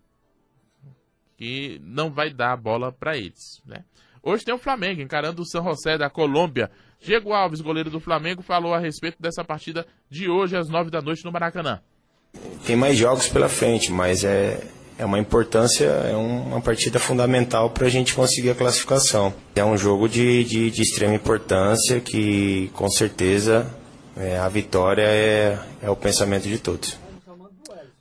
que 1.37 1.81
não 1.85 2.11
vai 2.11 2.33
dar 2.33 2.53
a 2.53 2.57
bola 2.57 2.91
para 2.91 3.17
eles, 3.17 3.63
né? 3.65 3.85
Hoje 4.23 4.45
tem 4.45 4.53
o 4.53 4.59
Flamengo 4.59 5.01
encarando 5.01 5.43
o 5.43 5.47
São 5.47 5.63
José 5.63 5.97
da 5.97 6.11
Colômbia. 6.11 6.69
Diego 7.01 7.33
Alves, 7.33 7.61
goleiro 7.61 7.91
do 7.91 8.01
Flamengo, 8.01 8.43
falou 8.43 8.75
a 8.75 8.79
respeito 8.81 9.23
dessa 9.23 9.45
partida 9.45 9.87
de 10.11 10.29
hoje 10.29 10.57
às 10.57 10.69
nove 10.69 10.91
da 10.91 11.01
noite 11.01 11.25
no 11.25 11.31
Maracanã. 11.31 11.81
Tem 12.67 12.75
mais 12.75 12.97
jogos 12.97 13.29
pela 13.29 13.49
frente, 13.49 13.93
mas 13.93 14.25
é, 14.25 14.67
é 14.99 15.05
uma 15.05 15.19
importância, 15.19 15.85
é 15.85 16.17
uma 16.17 16.61
partida 16.61 16.99
fundamental 16.99 17.71
para 17.71 17.87
a 17.87 17.91
gente 17.91 18.15
conseguir 18.15 18.51
a 18.51 18.55
classificação. 18.55 19.33
É 19.55 19.65
um 19.65 19.77
jogo 19.77 20.09
de, 20.09 20.45
de, 20.45 20.71
de 20.71 20.83
extrema 20.83 21.15
importância 21.15 22.01
que, 22.01 22.71
com 22.75 22.89
certeza, 22.89 23.67
é, 24.17 24.39
a 24.39 24.49
vitória 24.49 25.03
é, 25.03 25.59
é 25.83 25.91
o 25.91 25.97
pensamento 25.97 26.45
de 26.45 26.59
todos. 26.59 26.99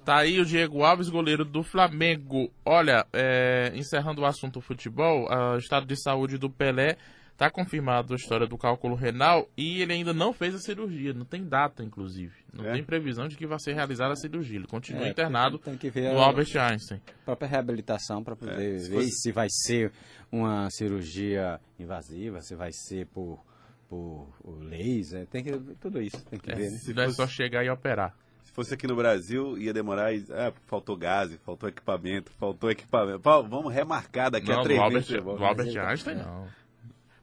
Tá 0.06 0.18
aí 0.18 0.40
o 0.40 0.46
Diego 0.46 0.84
Alves, 0.84 1.10
goleiro 1.10 1.44
do 1.44 1.64
Flamengo. 1.64 2.52
Olha, 2.64 3.06
é, 3.12 3.72
encerrando 3.74 4.22
o 4.22 4.26
assunto 4.26 4.62
futebol, 4.62 5.28
o 5.56 5.58
estado 5.58 5.86
de 5.86 6.00
saúde 6.00 6.38
do 6.38 6.50
Pelé 6.50 6.96
tá 7.38 7.50
confirmado 7.50 8.14
a 8.14 8.16
história 8.16 8.48
do 8.48 8.58
cálculo 8.58 8.96
renal 8.96 9.50
e 9.58 9.82
ele 9.82 9.94
ainda 9.94 10.14
não 10.14 10.32
fez 10.32 10.56
a 10.56 10.60
cirurgia, 10.60 11.14
não 11.14 11.26
tem 11.26 11.44
data, 11.44 11.84
inclusive. 11.84 12.34
Não 12.54 12.66
é? 12.66 12.74
tem 12.74 12.84
previsão 12.84 13.28
de 13.28 13.36
que 13.36 13.46
vai 13.46 13.60
ser 13.60 13.74
realizada 13.74 14.14
a 14.14 14.16
cirurgia. 14.16 14.58
Ele 14.58 14.68
continua 14.68 15.06
é, 15.06 15.10
internado 15.10 15.60
tem 15.60 15.78
que 15.78 15.90
ver 15.90 16.14
no 16.14 16.20
Albert 16.20 16.56
Einstein. 16.56 17.02
A 17.22 17.26
própria 17.26 17.48
reabilitação 17.48 18.24
para 18.24 18.36
poder 18.36 18.76
é, 18.76 18.80
se 18.80 18.90
ver 18.90 18.96
fosse... 18.96 19.12
se 19.12 19.32
vai 19.32 19.48
ser 19.50 19.92
uma 20.32 20.70
cirurgia 20.70 21.60
invasiva, 21.78 22.42
se 22.42 22.56
vai 22.56 22.72
ser 22.72 23.08
por, 23.08 23.44
por 23.90 24.30
laser, 24.62 25.28
tem 25.28 25.44
que 25.44 25.52
tudo 25.80 26.02
isso, 26.02 26.24
tem 26.26 26.40
que 26.40 26.52
é, 26.52 26.56
ver. 26.56 26.72
Né? 26.72 26.78
Se 26.78 26.94
não 26.94 27.04
é 27.04 27.10
só 27.10 27.28
chegar 27.28 27.64
e 27.66 27.70
operar 27.70 28.16
fosse 28.56 28.74
aqui 28.74 28.88
no 28.88 28.96
Brasil, 28.96 29.58
ia 29.58 29.74
demorar. 29.74 30.14
E, 30.14 30.26
ah, 30.32 30.54
faltou 30.66 30.96
gás, 30.96 31.36
faltou 31.46 31.68
equipamento, 31.68 32.32
faltou 32.40 32.72
equipamento. 32.72 33.20
Paulo, 33.20 33.50
vamos 33.50 33.74
remarcar 33.74 34.32
daqui 34.32 34.50
não, 34.50 34.62
a 34.62 34.64
três 34.64 34.94
meses. 34.94 35.26
O 35.26 35.44
Albert 35.44 35.78
Einstein, 35.78 36.16
não. 36.16 36.48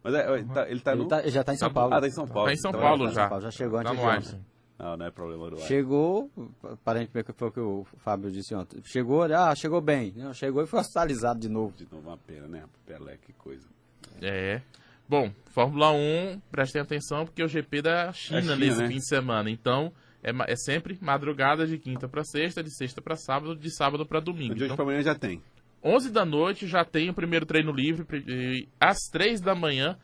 Mas 0.02 0.14
é, 0.14 0.32
ele, 0.34 0.44
tá, 0.46 0.68
ele, 0.68 0.80
tá 0.80 0.94
no... 0.94 1.02
ele, 1.02 1.08
tá, 1.08 1.28
já 1.28 1.40
está 1.40 1.54
em 1.54 1.56
São 1.56 1.72
Paulo. 1.72 1.94
Ah, 1.94 2.00
tá 2.00 2.06
em 2.06 2.10
São 2.10 2.26
Paulo. 2.26 2.48
Tá 2.48 2.52
em 2.52 2.56
São 2.56 2.70
então, 2.70 2.80
Paulo 2.80 3.04
tá 3.06 3.12
já. 3.12 3.28
Paulo, 3.28 3.44
já 3.44 3.50
chegou 3.50 3.82
tá 3.82 3.90
antes 3.90 4.32
no 4.32 4.38
de. 4.38 4.52
Não, 4.78 4.96
não 4.96 5.06
é 5.06 5.10
problema 5.12 5.48
do 5.48 5.60
Chegou, 5.60 6.28
aparentemente 6.64 7.32
foi 7.32 7.48
o 7.48 7.52
que 7.52 7.60
o 7.60 7.86
Fábio 7.98 8.32
disse 8.32 8.52
ontem. 8.52 8.82
Chegou, 8.84 9.22
ah, 9.22 9.54
chegou 9.54 9.80
bem. 9.80 10.12
Não, 10.16 10.34
chegou 10.34 10.60
e 10.60 10.66
foi 10.66 10.80
hospitalizado 10.80 11.38
de 11.38 11.48
novo. 11.48 11.72
De 11.76 11.86
novo, 11.88 12.08
uma 12.08 12.16
pena, 12.16 12.48
né? 12.48 12.64
Pelé, 12.84 13.16
que 13.16 13.32
coisa. 13.32 13.64
É. 14.20 14.60
Bom, 15.08 15.30
Fórmula 15.52 15.92
1, 15.92 16.40
prestem 16.50 16.82
atenção, 16.82 17.24
porque 17.24 17.42
é 17.42 17.44
o 17.44 17.48
GP 17.48 17.82
da 17.82 18.12
China, 18.12 18.38
é 18.38 18.42
China 18.42 18.56
nesse 18.56 18.78
né? 18.78 18.88
fim 18.88 18.96
de 18.96 19.06
semana. 19.06 19.50
Então, 19.50 19.92
é, 20.20 20.32
é 20.48 20.56
sempre 20.56 20.98
madrugada 21.00 21.64
de 21.64 21.78
quinta 21.78 22.08
para 22.08 22.24
sexta, 22.24 22.62
de 22.62 22.74
sexta 22.74 23.00
para 23.00 23.14
sábado, 23.14 23.54
de 23.54 23.70
sábado 23.70 24.04
para 24.04 24.18
domingo. 24.18 24.54
De 24.54 24.64
hoje 24.64 24.72
então, 24.72 24.84
amanhã 24.84 25.02
já 25.02 25.14
tem. 25.14 25.40
11 25.84 26.10
da 26.10 26.24
noite 26.24 26.66
já 26.66 26.84
tem 26.84 27.10
o 27.10 27.14
primeiro 27.14 27.44
treino 27.44 27.72
livre. 27.72 28.06
E 28.26 28.68
às 28.80 28.98
3 29.10 29.40
da 29.40 29.54
manhã 29.54 29.98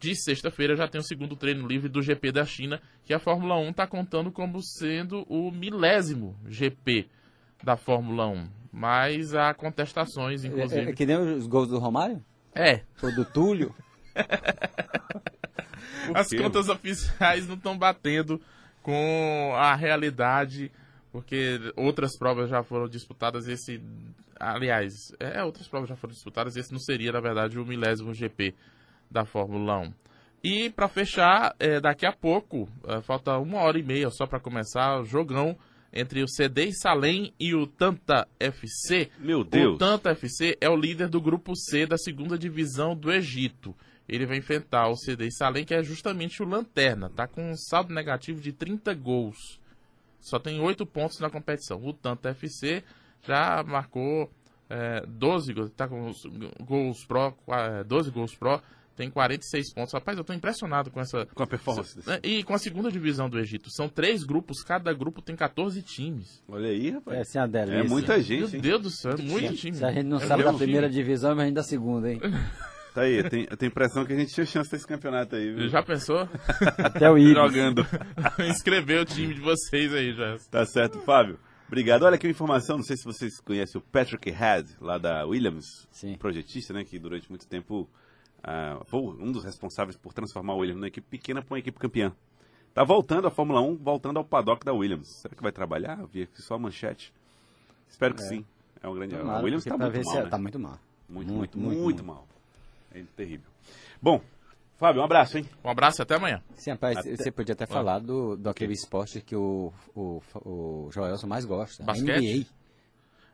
de 0.00 0.14
sexta-feira 0.14 0.76
já 0.76 0.86
tem 0.86 1.00
o 1.00 1.04
segundo 1.04 1.36
treino 1.36 1.66
livre 1.66 1.88
do 1.88 2.02
GP 2.02 2.32
da 2.32 2.44
China, 2.44 2.80
que 3.04 3.12
a 3.12 3.18
Fórmula 3.18 3.56
1 3.56 3.70
está 3.70 3.86
contando 3.86 4.30
como 4.30 4.62
sendo 4.62 5.24
o 5.28 5.50
milésimo 5.50 6.36
GP 6.46 7.08
da 7.62 7.76
Fórmula 7.76 8.26
1. 8.28 8.48
Mas 8.72 9.34
há 9.34 9.52
contestações, 9.54 10.44
inclusive. 10.44 10.86
É, 10.86 10.90
é 10.90 10.92
que 10.92 11.06
nem 11.06 11.16
os 11.16 11.46
gols 11.46 11.68
do 11.68 11.78
Romário? 11.78 12.22
É. 12.54 12.82
Ou 13.02 13.14
do 13.14 13.24
Túlio? 13.24 13.74
As 16.14 16.30
contas 16.30 16.68
oficiais 16.68 17.46
não 17.46 17.56
estão 17.56 17.76
batendo 17.76 18.40
com 18.82 19.52
a 19.54 19.74
realidade, 19.74 20.70
porque 21.18 21.58
outras 21.74 22.16
provas 22.16 22.48
já 22.48 22.62
foram 22.62 22.88
disputadas. 22.88 23.48
Esse, 23.48 23.82
aliás, 24.38 25.12
é, 25.18 25.42
outras 25.42 25.66
provas 25.66 25.88
já 25.88 25.96
foram 25.96 26.14
disputadas. 26.14 26.56
Esse 26.56 26.70
não 26.72 26.78
seria, 26.78 27.10
na 27.10 27.18
verdade, 27.18 27.58
o 27.58 27.66
milésimo 27.66 28.14
GP 28.14 28.54
da 29.10 29.24
Fórmula 29.24 29.78
1. 29.80 29.92
E 30.44 30.70
para 30.70 30.86
fechar, 30.86 31.56
é, 31.58 31.80
daqui 31.80 32.06
a 32.06 32.12
pouco, 32.12 32.68
é, 32.86 33.00
falta 33.00 33.36
uma 33.38 33.58
hora 33.58 33.78
e 33.78 33.82
meia 33.82 34.10
só 34.10 34.26
para 34.26 34.38
começar 34.38 35.00
o 35.00 35.04
jogão 35.04 35.56
entre 35.92 36.22
o 36.22 36.28
CD 36.28 36.70
Salem 36.72 37.32
e 37.40 37.52
o 37.52 37.66
Tanta 37.66 38.28
FC. 38.38 39.10
Meu 39.18 39.42
Deus! 39.42 39.74
O 39.74 39.78
Tanta 39.78 40.10
FC 40.10 40.56
é 40.60 40.68
o 40.68 40.76
líder 40.76 41.08
do 41.08 41.20
grupo 41.20 41.56
C 41.56 41.84
da 41.84 41.98
segunda 41.98 42.38
divisão 42.38 42.94
do 42.94 43.10
Egito 43.12 43.74
ele 44.08 44.24
vai 44.24 44.38
enfrentar 44.38 44.88
o 44.88 44.96
CD 44.96 45.30
Salem, 45.30 45.66
que 45.66 45.74
é 45.74 45.82
justamente 45.82 46.42
o 46.42 46.48
Lanterna. 46.48 47.10
Tá 47.10 47.28
com 47.28 47.50
um 47.50 47.56
saldo 47.56 47.92
negativo 47.92 48.40
de 48.40 48.52
30 48.52 48.94
gols. 48.94 49.60
Só 50.20 50.38
tem 50.38 50.60
8 50.60 50.84
pontos 50.86 51.20
na 51.20 51.30
competição. 51.30 51.82
O 51.84 51.92
Tanto 51.92 52.28
FC 52.28 52.82
já 53.26 53.62
marcou 53.62 54.30
é, 54.68 55.04
12 55.06 55.52
gols. 55.52 55.70
Tá 55.70 55.88
com 55.88 56.10
gols 56.60 57.04
pro, 57.04 57.34
12 57.86 58.10
gols 58.10 58.34
pro. 58.34 58.60
Tem 58.96 59.08
46 59.08 59.74
pontos. 59.74 59.94
Rapaz, 59.94 60.18
eu 60.18 60.24
tô 60.24 60.32
impressionado 60.32 60.90
com 60.90 61.00
essa. 61.00 61.24
Com 61.26 61.42
a 61.44 61.46
performance. 61.46 62.00
Essa, 62.00 62.20
e 62.20 62.42
com 62.42 62.52
a 62.52 62.58
segunda 62.58 62.90
divisão 62.90 63.30
do 63.30 63.38
Egito. 63.38 63.70
São 63.70 63.88
três 63.88 64.24
grupos, 64.24 64.64
cada 64.64 64.92
grupo 64.92 65.22
tem 65.22 65.36
14 65.36 65.80
times. 65.82 66.42
Olha 66.48 66.68
aí, 66.68 66.90
rapaz. 66.90 67.36
É, 67.36 67.38
é, 67.38 67.78
é 67.78 67.82
muita 67.84 68.20
gente. 68.20 68.40
Meu 68.40 68.54
hein? 68.56 68.60
Deus 68.60 68.82
do 68.82 68.90
céu, 68.90 69.12
é 69.12 69.22
muito 69.22 69.54
time. 69.54 69.76
Se 69.76 69.84
a 69.84 69.92
gente 69.92 70.06
não 70.06 70.16
é 70.16 70.26
sabe 70.26 70.42
da 70.42 70.52
primeira 70.52 70.88
time. 70.88 71.00
divisão, 71.00 71.36
mas 71.36 71.46
ainda 71.46 71.60
da 71.60 71.62
segunda, 71.62 72.10
hein? 72.10 72.20
Tá 72.98 73.04
aí, 73.04 73.18
eu 73.18 73.30
tenho, 73.30 73.46
eu 73.48 73.56
tenho 73.56 73.70
impressão 73.70 74.04
que 74.04 74.12
a 74.12 74.16
gente 74.16 74.34
tinha 74.34 74.44
chance 74.44 74.68
desse 74.68 74.84
campeonato 74.84 75.36
aí, 75.36 75.54
viu? 75.54 75.68
Já 75.68 75.84
pensou? 75.84 76.28
Até 76.78 77.08
o 77.08 77.16
Ibis. 77.16 77.32
Jogando. 77.32 77.86
Inscrever 78.50 79.02
o 79.02 79.04
time 79.04 79.34
de 79.34 79.40
vocês 79.40 79.94
aí, 79.94 80.12
já. 80.12 80.36
Tá 80.50 80.66
certo, 80.66 80.98
Fábio. 81.02 81.38
Obrigado. 81.68 82.02
Olha 82.02 82.16
aqui 82.16 82.26
uma 82.26 82.32
informação, 82.32 82.78
não 82.78 82.82
sei 82.82 82.96
se 82.96 83.04
vocês 83.04 83.40
conhecem 83.40 83.80
o 83.80 83.84
Patrick 83.84 84.28
Head, 84.28 84.74
lá 84.80 84.98
da 84.98 85.24
Williams, 85.24 85.86
Sim. 85.92 86.16
projetista, 86.16 86.74
né, 86.74 86.82
que 86.82 86.98
durante 86.98 87.30
muito 87.30 87.46
tempo 87.46 87.88
uh, 88.38 88.84
foi 88.86 89.00
um 89.00 89.30
dos 89.30 89.44
responsáveis 89.44 89.96
por 89.96 90.12
transformar 90.12 90.54
o 90.54 90.58
Williams 90.58 90.80
numa 90.80 90.88
equipe 90.88 91.06
pequena 91.08 91.40
para 91.40 91.54
uma 91.54 91.60
equipe 91.60 91.78
campeã. 91.78 92.12
Tá 92.74 92.82
voltando 92.82 93.28
a 93.28 93.30
Fórmula 93.30 93.60
1, 93.60 93.76
voltando 93.76 94.16
ao 94.16 94.24
paddock 94.24 94.66
da 94.66 94.72
Williams. 94.72 95.20
Será 95.22 95.36
que 95.36 95.42
vai 95.42 95.52
trabalhar? 95.52 96.04
Vi 96.12 96.22
aqui 96.22 96.42
só 96.42 96.56
a 96.56 96.58
manchete. 96.58 97.14
Espero 97.88 98.16
que 98.16 98.22
é. 98.22 98.26
sim. 98.26 98.44
É 98.82 98.88
um 98.88 98.94
grande... 98.96 99.16
Tomara, 99.16 99.44
Williams 99.44 99.62
tá 99.62 99.78
muito, 99.78 100.04
mal, 100.04 100.14
né? 100.16 100.30
tá 100.30 100.38
muito 100.38 100.58
mal. 100.58 100.78
Muito, 101.08 101.32
muito, 101.32 101.58
muito, 101.58 101.80
muito 101.80 102.04
mal. 102.04 102.26
É 102.94 103.02
terrível. 103.16 103.50
Bom, 104.00 104.20
Fábio, 104.78 105.02
um 105.02 105.04
abraço, 105.04 105.38
hein? 105.38 105.44
Um 105.64 105.70
abraço 105.70 106.00
e 106.00 106.02
até 106.02 106.14
amanhã. 106.14 106.40
Sim, 106.54 106.70
rapaz, 106.70 106.98
até... 106.98 107.16
você 107.16 107.32
podia 107.32 107.52
até 107.52 107.66
falar 107.66 107.98
do, 107.98 108.36
do 108.36 108.48
aquele 108.48 108.72
esporte 108.72 109.20
que 109.20 109.34
o, 109.34 109.72
o, 109.94 110.22
o 110.36 110.88
Joelson 110.92 111.26
mais 111.26 111.44
gosta. 111.44 111.82
Basquete? 111.82 112.46
NBA. 112.46 112.58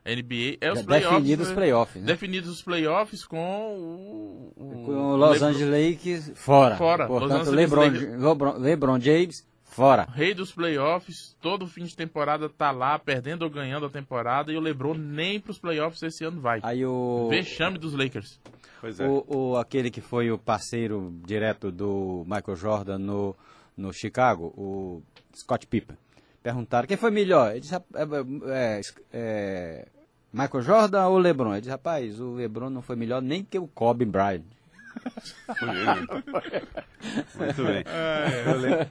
NBA 0.07 0.59
é 0.61 0.73
os 0.73 0.83
playoffs. 0.83 1.23
Definidos 1.23 1.47
os 1.47 1.51
né? 1.51 1.55
playoffs, 1.55 2.03
né? 2.03 2.07
Definidos 2.07 2.51
os 2.51 2.63
playoffs 2.63 3.25
com 3.25 3.37
o... 3.39 4.53
o 4.57 4.85
com 4.85 4.93
o 4.93 5.17
Los 5.17 5.41
Lebron... 5.41 5.49
Angeles 5.49 5.95
Lakers 5.95 6.33
fora. 6.35 6.77
Fora. 6.77 7.07
Portanto, 7.07 7.51
LeBron, 7.51 7.89
Lebron, 7.89 8.59
LeBron 8.59 9.01
James 9.01 9.47
Fora. 9.75 10.07
Rei 10.15 10.33
dos 10.33 10.53
playoffs, 10.53 11.37
todo 11.41 11.67
fim 11.67 11.83
de 11.83 11.97
temporada 11.97 12.49
tá 12.49 12.71
lá, 12.71 12.97
perdendo 12.97 13.43
ou 13.43 13.51
ganhando 13.51 13.87
a 13.87 13.91
temporada, 13.91 14.53
e 14.53 14.57
o 14.57 14.61
LeBron 14.61 14.95
nem 14.95 15.41
pros 15.41 15.59
playoffs 15.59 16.01
esse 16.01 16.25
ano 16.25 16.41
vai. 16.41 16.61
Aí 16.63 16.87
o... 16.87 17.27
Vexame 17.29 17.77
dos 17.77 17.93
Lakers. 17.93 18.39
Pois 18.81 19.01
é. 19.01 19.09
O, 19.09 19.25
o, 19.27 19.57
aquele 19.57 19.91
que 19.91 20.01
foi 20.01 20.31
o 20.31 20.39
parceiro 20.39 21.13
direto 21.27 21.73
do 21.73 22.25
Michael 22.25 22.57
Jordan 22.57 22.99
no, 22.99 23.35
no 23.77 23.93
Chicago, 23.93 24.55
o 24.57 25.03
Scott 25.35 25.67
Pippen. 25.67 25.99
Perguntaram 26.41 26.87
quem 26.87 26.97
foi 26.97 27.11
melhor. 27.11 27.51
Ele 27.51 27.59
disse, 27.59 27.75
é, 27.75 27.81
é, 28.47 28.81
é, 29.13 29.89
Michael 30.33 30.63
Jordan 30.63 31.09
ou 31.09 31.19
LeBron? 31.19 31.51
Ele 31.51 31.63
disse, 31.63 31.73
rapaz, 31.73 32.21
o 32.21 32.35
LeBron 32.35 32.71
não 32.71 32.81
foi 32.81 32.95
melhor 32.95 33.21
nem 33.21 33.43
que 33.43 33.59
o 33.59 33.67
Kobe 33.67 34.05
Bryant. 34.05 34.45
Muito 37.35 37.65
bem. 37.65 37.83
É, 37.89 38.45
eu 38.47 38.59
lembro, 38.61 38.87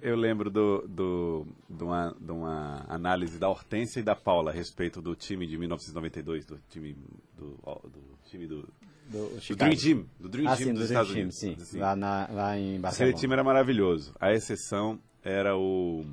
eu 0.00 0.16
lembro 0.16 0.50
do, 0.50 0.86
do, 0.86 1.46
de, 1.68 1.82
uma, 1.82 2.14
de 2.20 2.30
uma 2.30 2.84
análise 2.88 3.38
da 3.38 3.48
Hortência 3.48 4.00
e 4.00 4.02
da 4.02 4.14
Paula 4.14 4.50
a 4.50 4.54
respeito 4.54 5.00
do 5.00 5.14
time 5.14 5.46
de 5.46 5.56
1992, 5.56 6.44
do 6.44 6.60
time 6.68 6.96
do, 7.36 7.56
do 7.88 8.18
time 8.28 8.46
do, 8.46 8.68
do, 9.08 9.28
do 9.40 9.56
Dream 9.56 9.76
Team, 9.76 10.06
do 10.18 10.28
Dream 10.28 10.48
ah, 10.48 10.56
Team 10.56 10.68
sim, 10.68 10.74
dos 10.74 10.80
do 10.80 10.84
Estados 10.84 11.10
Dream 11.10 11.22
Unidos. 11.22 11.40
Team, 11.40 11.54
sim, 11.56 11.62
assim. 11.62 11.78
lá, 11.78 11.96
na, 11.96 12.28
lá 12.30 12.58
em 12.58 12.80
Barcelona. 12.80 13.10
Aquele 13.10 13.20
time 13.20 13.32
era 13.32 13.44
maravilhoso. 13.44 14.14
A 14.20 14.32
exceção 14.32 15.00
era 15.22 15.56
o... 15.56 16.04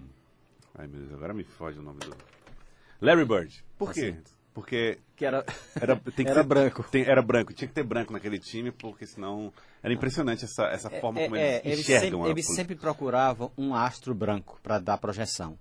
Ai, 0.75 0.87
meu 0.87 0.99
Deus, 1.01 1.13
agora 1.13 1.33
me 1.33 1.43
foge 1.43 1.79
o 1.79 1.81
nome 1.81 1.99
do... 1.99 2.15
Larry 3.01 3.25
Bird. 3.25 3.63
Por 3.77 3.89
Assim. 3.89 4.13
quê? 4.13 4.17
Porque 4.59 4.97
Que 5.15 5.25
era, 5.25 5.45
era, 5.79 5.95
tem 6.15 6.25
que 6.25 6.31
Era 6.31 6.41
ter- 6.41 6.47
branco. 6.47 6.83
tem- 6.83 7.03
era 7.05 7.21
branco. 7.21 7.53
Tinha 7.53 7.67
que 7.67 7.73
ter 7.73 7.83
branco 7.83 8.11
naquele 8.13 8.37
time, 8.39 8.71
porque 8.71 9.05
senão. 9.05 9.53
Era 9.81 9.93
impressionante 9.93 10.43
essa, 10.43 10.65
essa 10.65 10.89
forma 10.89 11.21
como 11.21 11.35
É, 11.37 11.39
eles 11.39 11.55
é, 11.55 11.61
eles 11.67 11.79
enxergam 11.79 12.19
sempre, 12.19 12.31
eles 12.31 12.45
política. 12.45 12.53
sempre 12.55 12.75
procuravam 12.75 13.51
um 13.57 13.73
astro 13.73 14.13
branco 14.13 14.59
para 14.61 14.77
dar 14.79 14.97
projeção. 14.97 15.57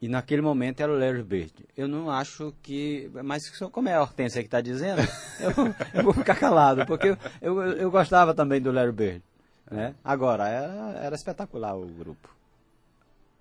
E 0.00 0.08
naquele 0.08 0.42
momento 0.42 0.80
era 0.80 0.90
o 0.92 0.98
Larry 0.98 1.22
Bird. 1.22 1.52
Eu 1.76 1.86
não 1.86 2.10
acho 2.10 2.52
que. 2.60 3.08
Mas 3.24 3.48
como 3.70 3.88
é 3.88 3.94
a 3.94 4.00
Hortência 4.00 4.40
que 4.42 4.48
está 4.48 4.60
dizendo, 4.60 5.00
eu, 5.38 5.50
eu 5.94 6.02
vou 6.02 6.12
ficar 6.12 6.34
calado, 6.34 6.84
porque 6.86 7.08
eu, 7.10 7.16
eu, 7.40 7.62
eu 7.74 7.90
gostava 7.90 8.34
também 8.34 8.60
do 8.60 8.72
Larry 8.72 8.90
Bird. 8.92 9.22
Né? 9.70 9.94
Agora, 10.02 10.48
era, 10.48 10.98
era 10.98 11.14
espetacular 11.14 11.76
o 11.76 11.86
grupo. 11.86 12.34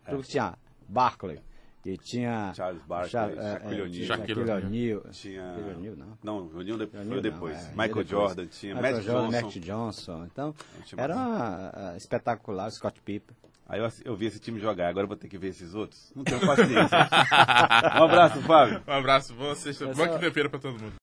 O 0.07 0.11
grupo 0.11 0.27
tinha 0.27 0.53
Barkley, 0.87 1.39
e 1.85 1.97
tinha. 1.97 2.53
Charles 2.55 2.81
Barkley, 2.87 3.09
Shaquille 3.11 3.81
O'Neal. 3.81 3.89
tinha 3.89 4.07
Shaquille 4.07 4.41
O'Neal. 4.51 5.01
Tinha. 5.11 5.55
O'Neal, 5.75 5.95
não. 5.95 6.17
Não, 6.23 6.37
o 6.47 6.57
O'Neal 6.59 6.77
de- 6.77 6.87
foi 6.87 7.03
não, 7.03 7.21
depois. 7.21 7.57
é, 7.57 7.69
Michael 7.71 7.87
depois. 7.87 8.09
Jordan, 8.09 8.45
tinha 8.47 8.75
Michael 8.75 8.95
Matt 8.95 9.05
Jordan, 9.05 9.29
Johnson. 9.29 9.45
Matt 9.47 9.57
Johnson. 9.59 10.25
Então, 10.31 10.55
era 10.97 11.15
massa. 11.15 11.71
ah, 11.75 11.93
espetacular, 11.97 12.71
Scott 12.71 12.99
Pippen. 13.03 13.35
Aí 13.67 13.79
eu, 13.79 13.89
eu 14.03 14.15
vi 14.15 14.25
esse 14.25 14.39
time 14.39 14.59
jogar, 14.59 14.89
agora 14.89 15.05
eu 15.05 15.07
vou 15.07 15.15
ter 15.17 15.27
que 15.29 15.37
ver 15.37 15.47
esses 15.49 15.73
outros. 15.73 16.11
Não 16.15 16.23
tenho 16.25 16.41
paciência. 16.45 16.75
um 17.99 18.03
abraço, 18.03 18.41
Fábio. 18.41 18.81
Um 18.85 18.91
abraço, 18.91 19.33
boa 19.33 19.55
sexta, 19.55 19.85
boa 19.93 20.09
quinta-feira 20.09 20.49
pra 20.49 20.59
todo 20.59 20.73
mundo. 20.77 20.93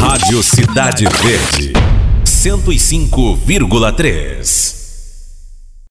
Rádio 0.00 0.42
Cidade 0.42 1.04
Verde, 1.04 1.72
105,3. 2.24 4.79